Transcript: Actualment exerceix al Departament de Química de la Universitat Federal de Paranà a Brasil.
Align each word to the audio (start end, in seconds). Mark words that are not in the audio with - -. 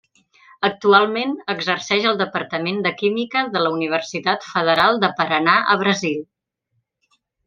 Actualment 0.67 1.33
exerceix 1.53 2.07
al 2.11 2.17
Departament 2.23 2.79
de 2.87 2.93
Química 3.03 3.43
de 3.57 3.61
la 3.65 3.73
Universitat 3.77 4.47
Federal 4.55 4.99
de 5.05 5.11
Paranà 5.21 5.55
a 5.75 5.81
Brasil. 5.87 6.17